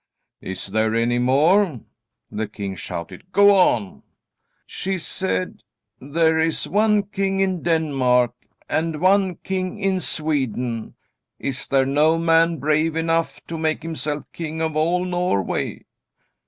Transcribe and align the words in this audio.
"Is 0.41 0.65
there 0.65 0.95
any 0.95 1.19
more?" 1.19 1.79
the 2.31 2.47
king 2.47 2.75
shouted. 2.75 3.31
"Go 3.31 3.53
on!" 3.55 4.01
"She 4.65 4.97
said: 4.97 5.61
'There 5.99 6.39
is 6.39 6.67
one 6.67 7.03
king 7.03 7.39
in 7.39 7.61
Denmark 7.61 8.33
and 8.67 8.99
one 8.99 9.35
king 9.35 9.77
in 9.77 9.99
Sweden. 9.99 10.95
Is 11.37 11.67
there 11.67 11.85
no 11.85 12.17
man 12.17 12.57
brave 12.57 12.95
enough 12.95 13.41
to 13.45 13.59
make 13.59 13.83
himself 13.83 14.23
king 14.33 14.59
of 14.59 14.75
all 14.75 15.05
Norway? 15.05 15.85